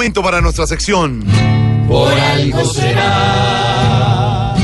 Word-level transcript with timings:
Momento 0.00 0.22
para 0.22 0.40
nuestra 0.40 0.66
sección. 0.66 1.22
Por 1.86 2.10
algo 2.10 2.64
será. 2.64 4.54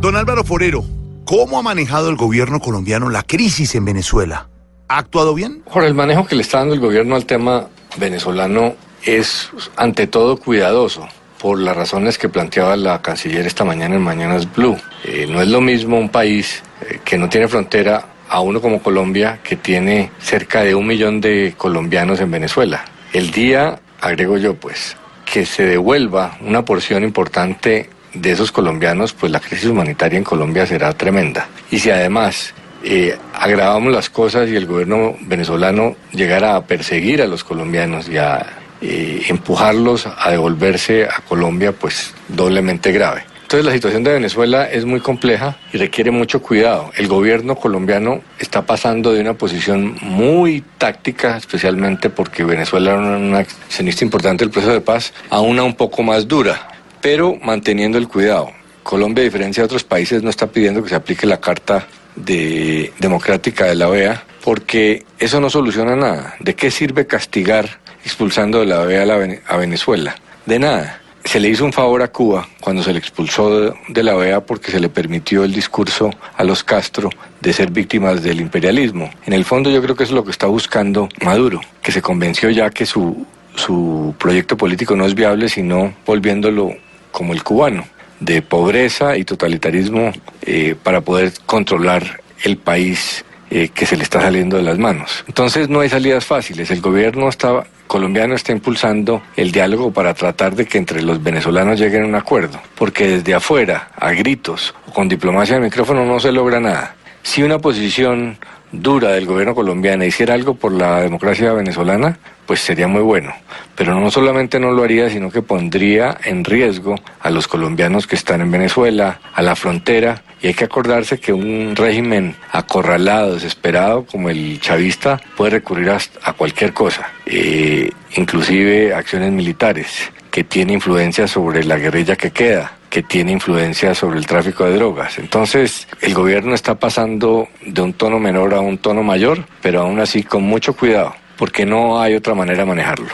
Don 0.00 0.16
Álvaro 0.16 0.42
Forero, 0.42 0.84
¿cómo 1.24 1.60
ha 1.60 1.62
manejado 1.62 2.10
el 2.10 2.16
gobierno 2.16 2.58
colombiano 2.58 3.08
la 3.08 3.22
crisis 3.22 3.76
en 3.76 3.84
Venezuela? 3.84 4.48
¿Ha 4.88 4.98
actuado 4.98 5.34
bien? 5.34 5.62
Por 5.72 5.84
el 5.84 5.94
manejo 5.94 6.26
que 6.26 6.34
le 6.34 6.42
está 6.42 6.58
dando 6.58 6.74
el 6.74 6.80
gobierno 6.80 7.14
al 7.14 7.26
tema 7.26 7.68
venezolano 7.96 8.74
es 9.04 9.50
ante 9.76 10.08
todo 10.08 10.36
cuidadoso 10.36 11.06
por 11.40 11.60
las 11.60 11.76
razones 11.76 12.18
que 12.18 12.28
planteaba 12.28 12.74
la 12.74 13.00
canciller 13.00 13.46
esta 13.46 13.64
mañana 13.64 13.94
en 13.94 14.02
Mañanas 14.02 14.52
Blue. 14.52 14.76
Eh, 15.04 15.28
no 15.30 15.40
es 15.40 15.46
lo 15.46 15.60
mismo 15.60 15.96
un 15.96 16.08
país 16.08 16.64
eh, 16.80 16.98
que 17.04 17.18
no 17.18 17.28
tiene 17.28 17.46
frontera 17.46 18.04
a 18.28 18.40
uno 18.40 18.60
como 18.60 18.82
Colombia 18.82 19.38
que 19.44 19.54
tiene 19.54 20.10
cerca 20.18 20.62
de 20.62 20.74
un 20.74 20.88
millón 20.88 21.20
de 21.20 21.54
colombianos 21.56 22.18
en 22.18 22.32
Venezuela. 22.32 22.84
El 23.12 23.30
día, 23.30 23.78
agrego 24.00 24.38
yo 24.38 24.54
pues, 24.54 24.96
que 25.24 25.46
se 25.46 25.64
devuelva 25.64 26.38
una 26.40 26.64
porción 26.64 27.02
importante 27.04 27.90
de 28.14 28.32
esos 28.32 28.52
colombianos, 28.52 29.12
pues 29.12 29.30
la 29.30 29.40
crisis 29.40 29.66
humanitaria 29.66 30.18
en 30.18 30.24
Colombia 30.24 30.66
será 30.66 30.92
tremenda. 30.92 31.48
Y 31.70 31.78
si 31.78 31.90
además 31.90 32.54
eh, 32.82 33.16
agravamos 33.34 33.92
las 33.92 34.08
cosas 34.10 34.48
y 34.48 34.56
el 34.56 34.66
gobierno 34.66 35.16
venezolano 35.22 35.96
llegara 36.12 36.56
a 36.56 36.64
perseguir 36.64 37.20
a 37.22 37.26
los 37.26 37.44
colombianos 37.44 38.08
y 38.08 38.16
a 38.16 38.46
eh, 38.80 39.24
empujarlos 39.28 40.06
a 40.06 40.30
devolverse 40.30 41.04
a 41.04 41.20
Colombia, 41.28 41.72
pues 41.72 42.14
doblemente 42.28 42.92
grave. 42.92 43.24
Entonces 43.46 43.64
la 43.64 43.72
situación 43.74 44.02
de 44.02 44.12
Venezuela 44.12 44.68
es 44.68 44.84
muy 44.84 44.98
compleja 44.98 45.56
y 45.72 45.78
requiere 45.78 46.10
mucho 46.10 46.42
cuidado. 46.42 46.90
El 46.96 47.06
gobierno 47.06 47.54
colombiano 47.54 48.20
está 48.40 48.66
pasando 48.66 49.12
de 49.12 49.20
una 49.20 49.34
posición 49.34 49.96
muy 50.00 50.64
táctica, 50.78 51.36
especialmente 51.36 52.10
porque 52.10 52.42
Venezuela 52.42 52.94
era 52.94 53.00
una 53.00 53.38
accionista 53.38 54.04
importante 54.04 54.44
del 54.44 54.50
proceso 54.50 54.72
de 54.72 54.80
paz, 54.80 55.12
a 55.30 55.42
una 55.42 55.62
un 55.62 55.76
poco 55.76 56.02
más 56.02 56.26
dura, 56.26 56.66
pero 57.00 57.36
manteniendo 57.40 57.98
el 57.98 58.08
cuidado. 58.08 58.50
Colombia, 58.82 59.22
a 59.22 59.26
diferencia 59.26 59.60
de 59.60 59.66
otros 59.66 59.84
países, 59.84 60.24
no 60.24 60.30
está 60.30 60.48
pidiendo 60.48 60.82
que 60.82 60.88
se 60.88 60.96
aplique 60.96 61.24
la 61.24 61.38
Carta 61.38 61.86
de 62.16 62.92
Democrática 62.98 63.66
de 63.66 63.76
la 63.76 63.88
OEA, 63.88 64.24
porque 64.42 65.04
eso 65.20 65.40
no 65.40 65.50
soluciona 65.50 65.94
nada. 65.94 66.34
¿De 66.40 66.56
qué 66.56 66.72
sirve 66.72 67.06
castigar 67.06 67.78
expulsando 68.04 68.58
de 68.58 68.66
la 68.66 68.80
OEA 68.80 69.04
a 69.46 69.56
Venezuela? 69.56 70.16
De 70.46 70.58
nada 70.58 71.00
se 71.26 71.40
le 71.40 71.48
hizo 71.48 71.64
un 71.64 71.72
favor 71.72 72.02
a 72.02 72.08
Cuba 72.08 72.48
cuando 72.60 72.82
se 72.82 72.92
le 72.92 73.00
expulsó 73.00 73.74
de 73.88 74.02
la 74.02 74.14
OEA 74.14 74.40
porque 74.40 74.70
se 74.70 74.78
le 74.78 74.88
permitió 74.88 75.42
el 75.42 75.52
discurso 75.52 76.10
a 76.36 76.44
los 76.44 76.62
Castro 76.62 77.10
de 77.40 77.52
ser 77.52 77.72
víctimas 77.72 78.22
del 78.22 78.40
imperialismo. 78.40 79.10
En 79.26 79.32
el 79.32 79.44
fondo 79.44 79.68
yo 79.68 79.82
creo 79.82 79.96
que 79.96 80.04
eso 80.04 80.12
es 80.12 80.16
lo 80.16 80.24
que 80.24 80.30
está 80.30 80.46
buscando 80.46 81.08
Maduro, 81.24 81.60
que 81.82 81.90
se 81.90 82.00
convenció 82.00 82.48
ya 82.50 82.70
que 82.70 82.86
su, 82.86 83.26
su 83.56 84.14
proyecto 84.18 84.56
político 84.56 84.94
no 84.94 85.04
es 85.04 85.14
viable 85.14 85.48
sino 85.48 85.92
volviéndolo 86.06 86.74
como 87.10 87.32
el 87.32 87.42
cubano, 87.42 87.84
de 88.20 88.40
pobreza 88.40 89.16
y 89.16 89.24
totalitarismo 89.24 90.12
eh, 90.42 90.76
para 90.80 91.00
poder 91.00 91.32
controlar 91.44 92.20
el 92.44 92.56
país 92.56 93.24
eh, 93.50 93.68
que 93.68 93.86
se 93.86 93.96
le 93.96 94.02
está 94.02 94.20
saliendo 94.20 94.56
de 94.56 94.62
las 94.62 94.78
manos. 94.78 95.24
Entonces 95.28 95.68
no 95.68 95.80
hay 95.80 95.88
salidas 95.88 96.24
fáciles. 96.24 96.70
El 96.70 96.80
gobierno 96.80 97.28
está, 97.28 97.64
colombiano 97.86 98.34
está 98.34 98.52
impulsando 98.52 99.22
el 99.36 99.52
diálogo 99.52 99.92
para 99.92 100.14
tratar 100.14 100.54
de 100.54 100.66
que 100.66 100.78
entre 100.78 101.02
los 101.02 101.22
venezolanos 101.22 101.78
lleguen 101.78 102.02
a 102.02 102.06
un 102.06 102.14
acuerdo, 102.14 102.60
porque 102.74 103.06
desde 103.06 103.34
afuera, 103.34 103.90
a 103.96 104.10
gritos 104.12 104.74
o 104.88 104.92
con 104.92 105.08
diplomacia 105.08 105.56
de 105.56 105.60
micrófono 105.60 106.04
no 106.04 106.18
se 106.18 106.32
logra 106.32 106.60
nada. 106.60 106.96
Si 107.22 107.42
una 107.42 107.58
posición 107.58 108.38
dura 108.82 109.12
del 109.12 109.26
gobierno 109.26 109.54
colombiano 109.54 110.04
hiciera 110.04 110.34
algo 110.34 110.54
por 110.54 110.72
la 110.72 111.00
democracia 111.00 111.52
venezolana, 111.52 112.18
pues 112.46 112.60
sería 112.60 112.88
muy 112.88 113.02
bueno. 113.02 113.32
Pero 113.74 113.98
no 113.98 114.10
solamente 114.10 114.58
no 114.58 114.72
lo 114.72 114.84
haría, 114.84 115.10
sino 115.10 115.30
que 115.30 115.42
pondría 115.42 116.16
en 116.24 116.44
riesgo 116.44 116.94
a 117.20 117.30
los 117.30 117.48
colombianos 117.48 118.06
que 118.06 118.16
están 118.16 118.40
en 118.40 118.50
Venezuela, 118.50 119.20
a 119.34 119.42
la 119.42 119.56
frontera, 119.56 120.22
y 120.40 120.48
hay 120.48 120.54
que 120.54 120.64
acordarse 120.64 121.18
que 121.18 121.32
un 121.32 121.74
régimen 121.74 122.36
acorralado, 122.52 123.34
desesperado 123.34 124.04
como 124.04 124.30
el 124.30 124.60
chavista 124.60 125.20
puede 125.36 125.52
recurrir 125.52 125.90
a, 125.90 126.32
cualquier 126.34 126.72
cosa, 126.72 127.10
eh, 127.24 127.90
inclusive 128.16 128.94
acciones 128.94 129.32
militares, 129.32 130.10
que 130.30 130.44
tiene 130.44 130.74
influencia 130.74 131.26
sobre 131.26 131.64
la 131.64 131.76
guerrilla 131.76 132.16
que 132.16 132.30
queda 132.30 132.75
que 132.90 133.02
tiene 133.02 133.32
influencia 133.32 133.94
sobre 133.94 134.18
el 134.18 134.26
tráfico 134.26 134.64
de 134.64 134.76
drogas. 134.76 135.18
Entonces, 135.18 135.88
el 136.00 136.14
gobierno 136.14 136.54
está 136.54 136.76
pasando 136.76 137.48
de 137.64 137.80
un 137.80 137.92
tono 137.92 138.18
menor 138.18 138.54
a 138.54 138.60
un 138.60 138.78
tono 138.78 139.02
mayor, 139.02 139.44
pero 139.62 139.82
aún 139.82 140.00
así 140.00 140.22
con 140.22 140.42
mucho 140.42 140.74
cuidado, 140.74 141.14
porque 141.36 141.66
no 141.66 142.00
hay 142.00 142.14
otra 142.14 142.34
manera 142.34 142.60
de 142.60 142.66
manejarlo. 142.66 143.08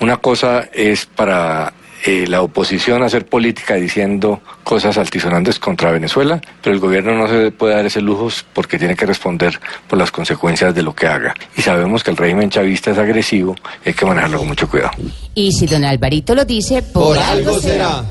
Una 0.00 0.16
cosa 0.16 0.68
es 0.72 1.06
para 1.06 1.72
eh, 2.04 2.26
la 2.26 2.42
oposición 2.42 3.04
hacer 3.04 3.26
política 3.26 3.74
diciendo 3.74 4.40
cosas 4.64 4.98
altisonantes 4.98 5.60
contra 5.60 5.92
Venezuela, 5.92 6.40
pero 6.60 6.74
el 6.74 6.80
gobierno 6.80 7.16
no 7.16 7.28
se 7.28 7.52
puede 7.52 7.74
dar 7.74 7.86
ese 7.86 8.00
lujo 8.00 8.28
porque 8.52 8.76
tiene 8.76 8.96
que 8.96 9.06
responder 9.06 9.60
por 9.86 10.00
las 10.00 10.10
consecuencias 10.10 10.74
de 10.74 10.82
lo 10.82 10.96
que 10.96 11.06
haga. 11.06 11.32
Y 11.56 11.62
sabemos 11.62 12.02
que 12.02 12.10
el 12.10 12.16
régimen 12.16 12.50
chavista 12.50 12.90
es 12.90 12.98
agresivo, 12.98 13.54
hay 13.86 13.94
que 13.94 14.04
manejarlo 14.04 14.38
con 14.38 14.48
mucho 14.48 14.68
cuidado. 14.68 14.90
Y 15.36 15.52
si 15.52 15.66
don 15.66 15.84
Alvarito 15.84 16.34
lo 16.34 16.44
dice, 16.44 16.82
por, 16.82 17.16
algo 17.16 17.60
será. 17.60 18.02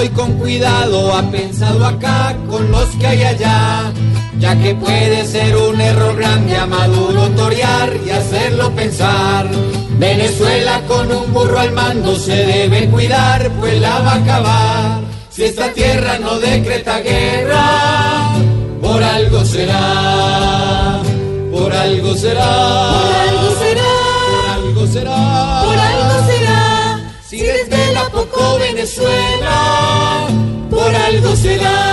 Hoy 0.00 0.08
con 0.08 0.32
cuidado 0.38 1.14
ha 1.14 1.30
pensado 1.30 1.84
acá 1.84 2.34
con 2.48 2.70
los 2.70 2.86
que 2.98 3.06
hay 3.06 3.22
allá, 3.22 3.92
ya 4.38 4.58
que 4.58 4.74
puede 4.74 5.26
ser 5.26 5.54
un 5.54 5.78
error 5.78 6.16
grande 6.16 6.56
a 6.56 6.64
Maduro 6.64 7.28
torear 7.36 7.92
y 8.06 8.08
hacerlo 8.08 8.74
pensar. 8.74 9.46
Venezuela 9.98 10.80
con 10.88 11.12
un 11.12 11.30
burro 11.34 11.58
al 11.58 11.72
mando 11.72 12.16
se 12.16 12.34
debe 12.34 12.88
cuidar, 12.88 13.50
pues 13.60 13.78
la 13.78 13.98
va 13.98 14.12
a 14.12 14.22
acabar. 14.22 15.00
Si 15.28 15.44
esta 15.44 15.70
tierra 15.74 16.18
no 16.18 16.38
decreta 16.38 17.00
guerra, 17.00 18.32
por 18.80 19.02
algo 19.04 19.44
será, 19.44 21.02
por 21.52 21.74
algo 21.74 22.14
será, 22.14 22.90
por 22.90 23.12
algo 23.28 23.50
será, 23.60 23.92
por 24.30 24.48
algo 24.48 24.86
será, 24.86 25.62
por 25.66 25.78
algo 25.78 26.26
será. 26.26 26.80
Si 27.30 27.36
desde 27.36 27.92
la 27.92 28.08
poco 28.08 28.58
Venezuela, 28.58 29.89
por 30.90 30.96
algo 30.96 31.36
será. 31.36 31.89